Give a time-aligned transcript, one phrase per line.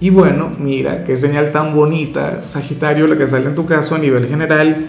[0.00, 3.98] Y bueno, mira, qué señal tan bonita, Sagitario, la que sale en tu caso a
[3.98, 4.86] nivel general.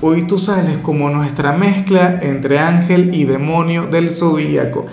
[0.00, 4.86] Hoy tú sales como nuestra mezcla entre ángel y demonio del zodíaco.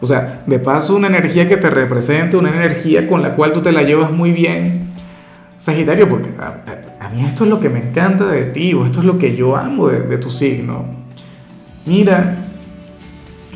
[0.00, 3.62] O sea, de paso una energía que te represente, una energía con la cual tú
[3.62, 4.88] te la llevas muy bien.
[5.58, 9.06] Sagitario, porque a, mí esto es lo que me encanta de ti, o esto es
[9.06, 10.86] lo que yo amo de, tu signo.
[11.86, 12.46] Mira,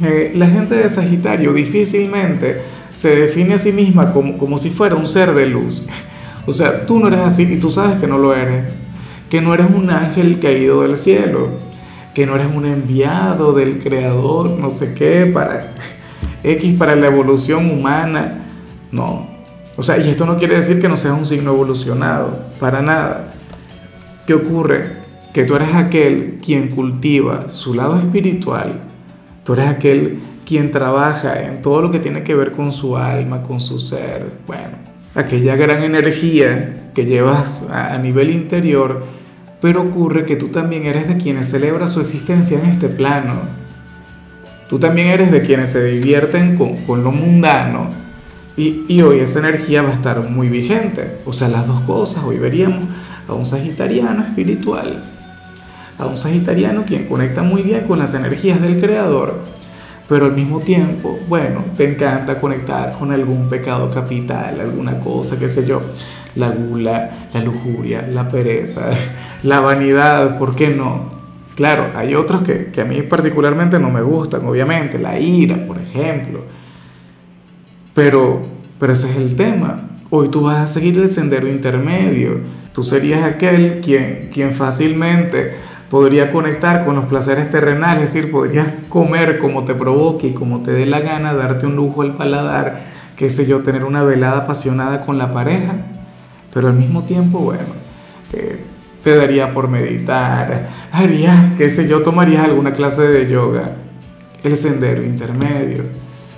[0.02, 4.94] eh, la gente de Sagitario difícilmente se define a sí misma como, como si fuera
[4.94, 5.86] un ser de luz.
[6.46, 8.72] O sea, tú no eres así y tú sabes que no lo eres.
[9.28, 11.50] Que no eres un ángel caído del cielo.
[12.14, 15.74] Que no eres un enviado del Creador, no sé qué, para
[16.42, 18.46] X, para la evolución humana.
[18.90, 19.28] No.
[19.76, 23.34] O sea, y esto no quiere decir que no seas un signo evolucionado, para nada.
[24.26, 24.98] ¿Qué ocurre?
[25.32, 28.80] Que tú eres aquel quien cultiva su lado espiritual.
[29.44, 30.18] Tú eres aquel
[30.50, 34.32] quien trabaja en todo lo que tiene que ver con su alma, con su ser,
[34.48, 34.78] bueno,
[35.14, 39.04] aquella gran energía que llevas a, nivel interior,
[39.60, 43.34] pero ocurre que tú también eres de quienes celebra su existencia en este plano.
[44.68, 47.90] Tú también eres de quienes se divierten con, lo mundano.
[48.56, 51.18] Y, y, hoy esa energía va a estar muy vigente.
[51.26, 52.24] O sea, las dos cosas.
[52.24, 52.88] Hoy veríamos
[53.28, 55.00] a un sagitariano espiritual.
[55.96, 59.60] A un sagitariano quien conecta muy bien con las energías del creador
[60.10, 65.48] pero al mismo tiempo, bueno, te encanta conectar con algún pecado capital, alguna cosa, qué
[65.48, 65.82] sé yo,
[66.34, 68.90] la gula, la lujuria, la pereza,
[69.44, 71.12] la vanidad, ¿por qué no?
[71.54, 75.78] Claro, hay otros que, que a mí particularmente no me gustan, obviamente, la ira, por
[75.78, 76.40] ejemplo,
[77.94, 78.42] pero,
[78.80, 79.90] pero ese es el tema.
[80.10, 82.40] Hoy tú vas a seguir el sendero intermedio,
[82.74, 85.54] tú serías aquel quien, quien fácilmente
[85.90, 90.60] podría conectar con los placeres terrenales, es decir, podrías comer como te provoque y como
[90.60, 92.80] te dé la gana, darte un lujo al paladar,
[93.16, 95.74] qué sé yo, tener una velada apasionada con la pareja,
[96.54, 97.74] pero al mismo tiempo, bueno,
[98.32, 98.64] eh,
[99.02, 103.72] te daría por meditar, harías, qué sé yo, tomarías alguna clase de yoga,
[104.44, 105.84] el sendero intermedio.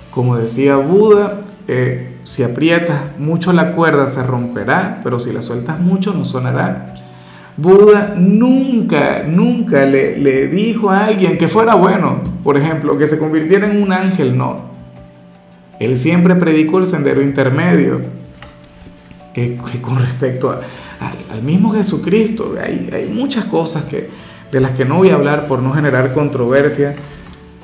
[0.09, 5.79] Como decía Buda, eh, si aprietas mucho la cuerda se romperá, pero si la sueltas
[5.79, 6.93] mucho no sonará.
[7.55, 13.19] Buda nunca, nunca le, le, dijo a alguien que fuera bueno, por ejemplo, que se
[13.19, 14.73] convirtiera en un ángel, no.
[15.79, 18.01] Él siempre predicó el sendero intermedio,
[19.33, 20.59] que, con respecto
[21.31, 24.09] al mismo Jesucristo, hay, hay muchas cosas que,
[24.51, 26.95] de las que no voy a hablar por no generar controversia,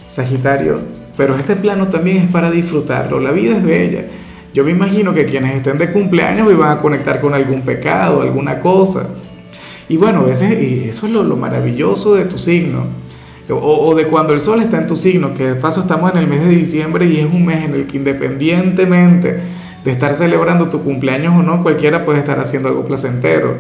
[0.06, 0.80] Sagitario,
[1.18, 4.06] pero este plano también es para disfrutarlo, la vida es bella.
[4.54, 8.60] Yo me imagino que quienes estén de cumpleaños van a conectar con algún pecado, alguna
[8.60, 9.08] cosa
[9.90, 12.86] y bueno, ese, eso es lo, maravilloso de tu signo.
[13.50, 16.28] O, de cuando el sol está en tu signo, que de paso estamos en el
[16.28, 19.40] mes de diciembre y es un mes en el que independientemente
[19.84, 23.58] de estar celebrando tu cumpleaños o no, cualquiera puede estar haciendo algo placentero.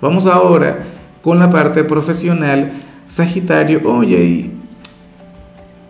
[0.00, 0.84] Vamos ahora
[1.22, 2.74] con la parte profesional,
[3.08, 3.80] Sagitario.
[3.84, 4.52] Oye,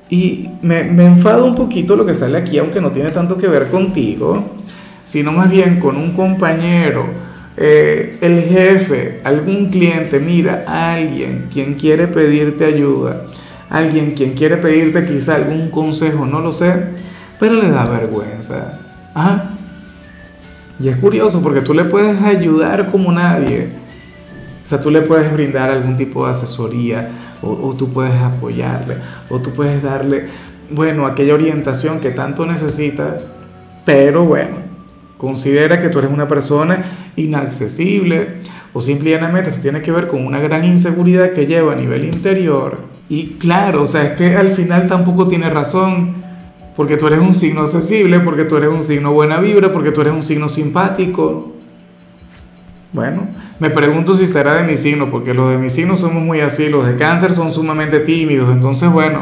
[0.09, 3.67] y, me enfado un poquito lo que sale aquí, aunque no tiene tanto que ver
[3.67, 4.43] contigo,
[5.05, 12.07] sino más bien con un compañero eh, el jefe, algún cliente, mira, alguien quien quiere
[12.07, 13.27] pedirte ayuda,
[13.69, 16.73] alguien quien quiere pedirte quizá algún consejo, no lo sé,
[17.39, 18.79] pero le da vergüenza.
[20.79, 23.69] Y es curioso porque tú le puedes ayudar como nadie.
[24.63, 27.11] O sea, tú le puedes brindar algún tipo de asesoría
[27.43, 28.97] o, o tú puedes apoyarle
[29.29, 30.29] o tú puedes darle,
[30.71, 33.19] bueno, aquella orientación que tanto necesita,
[33.85, 34.57] pero bueno,
[35.19, 36.85] considera que tú eres una persona
[37.17, 38.43] inaccesible
[38.73, 42.79] o simplemente esto tiene que ver con una gran inseguridad que lleva a nivel interior.
[43.09, 46.15] Y claro, o sea, es que al final tampoco tiene razón,
[46.77, 50.03] porque tú eres un signo accesible, porque tú eres un signo buena vibra, porque tú
[50.03, 51.53] eres un signo simpático.
[52.93, 53.29] Bueno,
[53.59, 56.69] me pregunto si será de mi signo, porque los de mi signo somos muy así,
[56.69, 59.21] los de cáncer son sumamente tímidos, entonces bueno,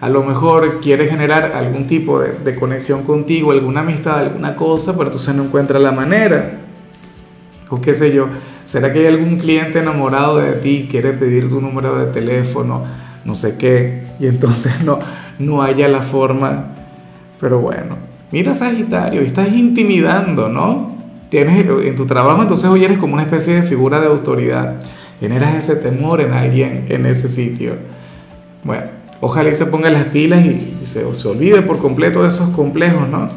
[0.00, 5.06] a lo mejor quiere generar algún tipo de, conexión contigo, alguna amistad, alguna cosa, pero
[5.06, 6.65] entonces no encuentra la manera.
[7.70, 8.28] O qué sé yo,
[8.64, 12.84] ¿será que hay algún cliente enamorado de ti, quiere pedir tu número de teléfono,
[13.24, 15.00] no sé qué, y entonces no,
[15.38, 16.76] no haya la forma?
[17.40, 17.96] Pero bueno,
[18.30, 20.96] mira Sagitario, estás intimidando, ¿no?
[21.28, 24.76] tienes en tu trabajo, entonces hoy eres como una especie de figura de autoridad.
[25.20, 27.74] Generas ese temor en alguien en ese sitio.
[28.62, 28.84] Bueno,
[29.20, 33.08] ojalá y se ponga las pilas y, se, se olvide por completo de esos complejos,
[33.08, 33.28] ¿no?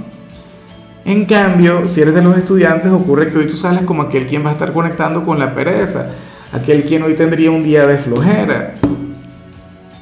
[1.06, 4.46] En cambio, si eres de los estudiantes, ocurre que hoy tú sales como aquel quien
[4.46, 6.12] va a estar conectando con la pereza,
[6.52, 8.76] aquel quien hoy tendría un día de flojera.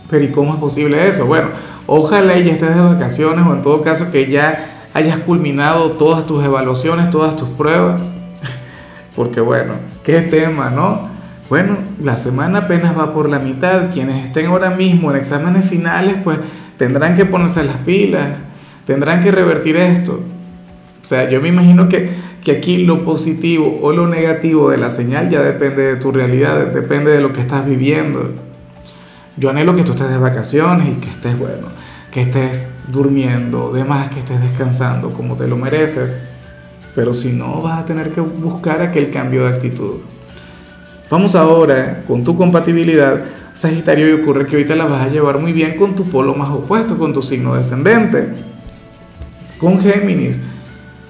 [0.10, 1.26] Pero ¿y cómo es posible eso?
[1.26, 1.50] Bueno,
[1.86, 6.44] ojalá ya estés de vacaciones o en todo caso que ya hayas culminado todas tus
[6.44, 8.02] evaluaciones, todas tus pruebas.
[9.16, 11.10] Porque bueno, qué tema, ¿no?
[11.50, 13.92] Bueno, la semana apenas va por la mitad.
[13.94, 16.40] Quienes estén ahora mismo en exámenes finales, pues
[16.78, 18.30] tendrán que ponerse las pilas,
[18.86, 20.22] tendrán que revertir esto.
[21.07, 22.09] O sea, yo me imagino que,
[22.44, 26.68] que aquí lo positivo o lo negativo de la señal ya depende de tu realidad,
[26.68, 28.33] depende de lo que estás viviendo.
[29.38, 31.69] Yo anhelo que tú estés de vacaciones y que estés, bueno,
[32.12, 32.51] que estés
[32.89, 36.19] durmiendo, demás que estés descansando como te lo mereces.
[36.94, 40.00] Pero si no, vas a tener que buscar aquel cambio de actitud.
[41.09, 43.24] Vamos ahora con tu compatibilidad,
[43.54, 46.50] Sagitario, y ocurre que ahorita la vas a llevar muy bien con tu polo más
[46.50, 48.27] opuesto, con tu signo descendente,
[49.57, 50.42] con Géminis.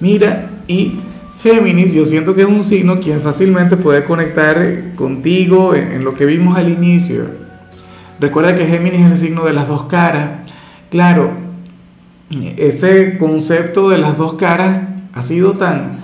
[0.00, 1.00] Mira, y
[1.42, 6.26] Géminis, yo siento que es un signo quien fácilmente puede conectar contigo en, lo que
[6.26, 7.26] vimos al inicio.
[8.18, 10.50] Recuerda que Géminis es el signo de las dos caras.
[10.90, 11.30] Claro,
[12.56, 14.80] ese concepto de las dos caras
[15.12, 16.00] ha sido tan,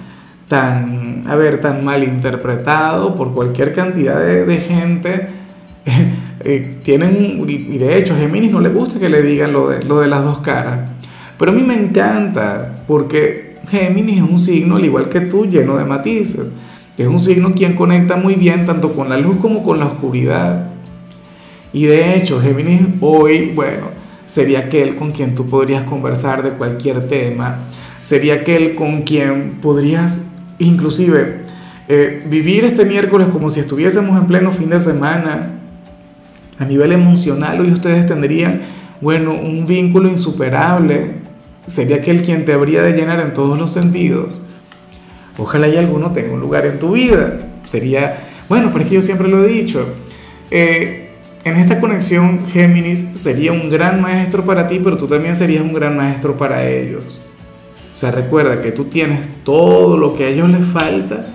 [0.48, 5.28] tan, a ver, tan mal interpretado por cualquier cantidad de, gente.
[6.46, 9.82] Eh, tienen, y de hecho, a Géminis no le gusta que le digan lo de,
[9.82, 10.78] lo de las dos caras.
[11.38, 15.76] Pero a mí me encanta porque Géminis es un signo, al igual que tú, lleno
[15.76, 16.52] de matices.
[16.96, 20.68] Es un signo quien conecta muy bien tanto con la luz como con la oscuridad.
[21.72, 23.88] Y de hecho, Géminis hoy, bueno,
[24.26, 27.58] sería aquel con quien tú podrías conversar de cualquier tema.
[28.00, 30.28] Sería aquel con quien podrías
[30.58, 31.44] inclusive
[31.88, 35.50] eh, vivir este miércoles como si estuviésemos en pleno fin de semana.
[36.58, 38.60] A nivel emocional, hoy ustedes tendrían,
[39.00, 41.23] bueno, un vínculo insuperable
[41.66, 44.46] sería aquel quien te habría de llenar en todos los sentidos.
[45.38, 47.40] Ojalá y alguno tenga un lugar en tu vida.
[47.64, 49.86] Sería, bueno, pero es que yo siempre lo he dicho.
[50.50, 51.10] Eh,
[51.44, 55.74] en esta conexión, Géminis sería un gran maestro para ti, pero tú también serías un
[55.74, 57.20] gran maestro para ellos.
[57.92, 61.26] O sea, recuerda que tú tienes todo lo que a ellos les falta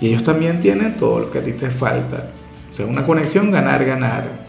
[0.00, 2.30] y ellos también tienen todo lo que a ti te falta.
[2.70, 4.46] O sea, una conexión ganar-ganar.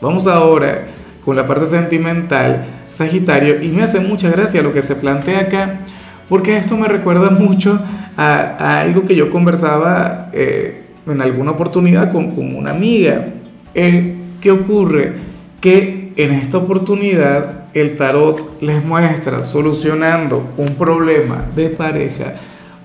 [0.00, 0.86] Vamos ahora
[1.24, 5.80] con la parte sentimental Sagitario, y me hace mucha gracia lo que se plantea acá,
[6.28, 7.80] porque esto me recuerda mucho
[8.16, 13.26] a, algo que yo conversaba eh, en alguna oportunidad con, con una amiga.
[13.74, 15.14] Eh, ¿Qué ocurre?
[15.60, 22.34] Que en esta oportunidad el tarot les muestra solucionando un problema de pareja,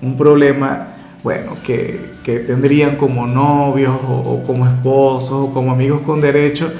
[0.02, 0.88] un problema,
[1.24, 6.72] bueno, que, que tendrían como novios o, como esposos o como amigos con derecho,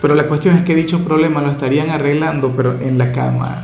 [0.00, 3.62] pero la cuestión es que dicho problema lo estarían arreglando, pero en la cama,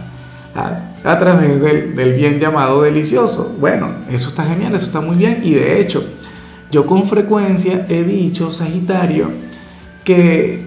[0.55, 3.55] a, través del, del, bien llamado delicioso.
[3.59, 5.41] Bueno, eso está genial, eso está muy bien.
[5.43, 6.05] Y de hecho,
[6.71, 9.29] yo con frecuencia he dicho, Sagitario,
[10.05, 10.65] que,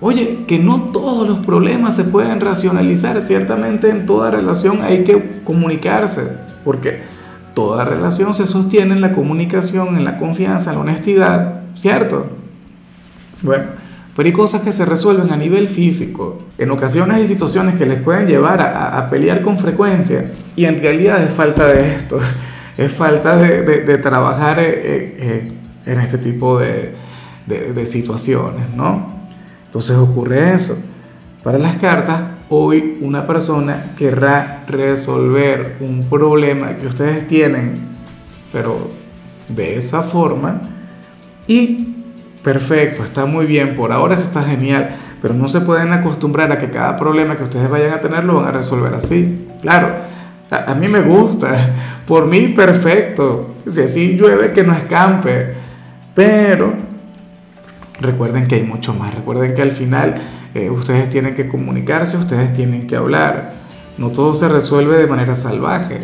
[0.00, 3.20] oye, que no todos los problemas se pueden racionalizar.
[3.22, 7.02] Ciertamente en toda relación hay que comunicarse, porque
[7.54, 12.26] toda relación se sostiene en la comunicación, en la confianza, en la honestidad, ¿cierto?
[13.42, 13.79] Bueno.
[14.20, 16.42] Pero hay cosas que se resuelven a nivel físico.
[16.58, 21.22] En ocasiones hay situaciones que les pueden llevar a, pelear con frecuencia y en realidad
[21.22, 22.20] es falta de esto,
[22.76, 25.52] es falta de, trabajar eh, eh, eh,
[25.86, 26.96] en este tipo de,
[27.46, 29.10] de situaciones, ¿no?
[29.64, 30.76] Entonces ocurre eso.
[31.42, 37.88] Para las cartas, hoy una persona querrá resolver un problema que ustedes tienen,
[38.52, 38.90] pero
[39.48, 40.60] de esa forma,
[41.46, 41.89] y
[42.42, 46.58] perfecto, está muy bien, por ahora eso está genial, pero no se pueden acostumbrar a
[46.58, 49.48] que cada problema que ustedes vayan a tener lo van a resolver así.
[49.60, 49.88] Claro,
[50.50, 51.74] a, mí me gusta,
[52.06, 55.54] por mí perfecto, si así llueve que no escampe,
[56.14, 56.72] pero
[58.00, 60.14] recuerden que hay mucho más, recuerden que al final
[60.54, 63.52] eh, ustedes tienen que comunicarse, ustedes tienen que hablar,
[63.98, 66.00] no todo se resuelve de manera salvaje,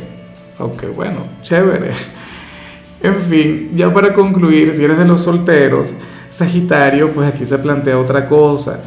[0.59, 1.91] aunque bueno, chévere.
[3.03, 5.95] En fin, ya para concluir, si eres de los solteros,
[6.29, 8.81] Sagitario, pues aquí se plantea otra cosa.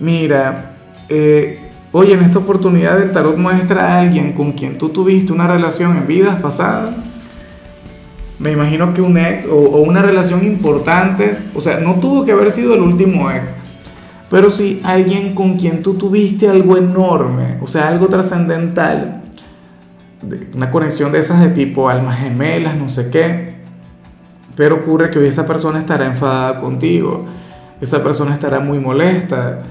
[0.00, 0.76] Mira,
[1.08, 1.58] eh,
[1.92, 5.96] oye, en esta oportunidad el tarot muestra a alguien con quien tú tuviste una relación
[5.96, 7.12] en vidas pasadas.
[8.38, 12.50] Me imagino que un ex o, una relación importante, o sea, no tuvo que haber
[12.50, 13.54] sido el último ex,
[14.28, 19.22] pero sí alguien con quien tú tuviste algo enorme, o sea, algo trascendental.
[20.54, 23.56] una conexión de esas de tipo almas gemelas, no sé qué.
[24.56, 27.26] Pero ocurre que hoy esa persona estará enfadada contigo,
[27.80, 29.62] esa persona estará muy molesta,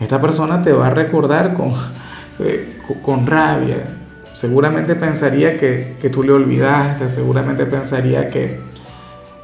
[0.00, 1.72] esta persona te va a recordar con,
[2.38, 3.98] eh, con rabia,
[4.32, 8.58] seguramente pensaría que, que, tú le olvidaste, seguramente pensaría que,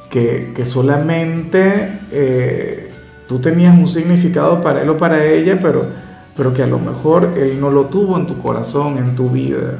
[0.09, 2.89] que, solamente eh,
[3.27, 5.85] tú tenías un significado para él o para ella, pero,
[6.35, 9.77] pero que a lo mejor él no lo tuvo en tu corazón, en tu vida.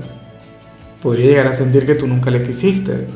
[1.01, 3.07] Podría llegar a sentir que tú nunca le quisiste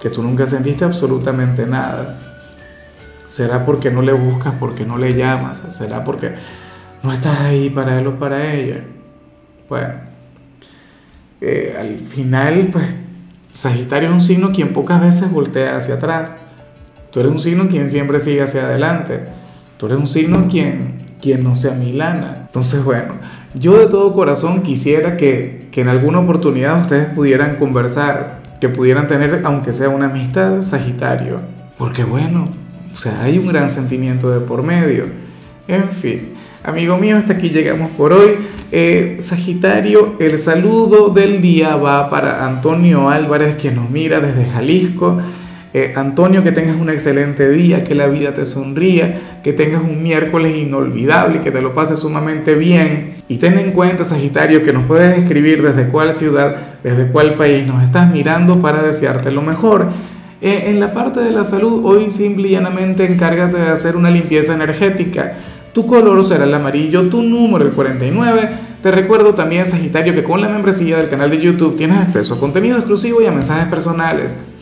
[0.00, 2.18] que tú nunca sentiste absolutamente nada.
[3.28, 5.58] ¿Será porque no le buscas, porque no le llamas?
[5.68, 6.32] ¿Será porque
[7.02, 8.84] no estás ahí para él o para ella?
[9.68, 9.94] Bueno,
[11.40, 12.84] eh, al final, pues,
[13.52, 16.38] Sagitario es un signo quien pocas veces voltea hacia atrás.
[17.10, 19.20] Tú eres un signo quien siempre sigue hacia adelante.
[19.76, 22.44] Tú eres un signo quien, quien no se amilana.
[22.46, 23.14] Entonces, bueno,
[23.54, 29.06] yo de todo corazón quisiera que, que en alguna oportunidad ustedes pudieran conversar, que pudieran
[29.06, 31.40] tener, aunque sea una amistad, Sagitario.
[31.78, 32.44] Porque bueno,
[32.94, 35.06] o sea, hay un gran sentimiento de por medio.
[35.66, 38.32] En fin, amigo mío, hasta aquí llegamos por hoy.
[38.70, 45.18] Eh, Sagitario, el saludo del día va para Antonio Álvarez, que nos mira desde Jalisco.
[45.72, 50.02] Eh, Antonio, que tengas un excelente día, que la vida te sonría, que tengas un
[50.02, 53.22] miércoles inolvidable, que te lo pases sumamente bien.
[53.28, 57.64] Y ten en cuenta, Sagitario, que nos puedes escribir desde cuál ciudad, desde cuál país
[57.64, 59.86] nos estás mirando para desearte lo mejor.
[60.42, 64.10] Eh, en la parte de la salud, hoy simple y llanamente encárgate de hacer una
[64.10, 65.34] limpieza energética.
[65.72, 68.48] Tu color será el amarillo, tu número el 49.
[68.82, 72.40] Te recuerdo también, Sagitario, que con la membresía del canal de YouTube tienes acceso a
[72.40, 74.36] contenido exclusivo y a mensajes personales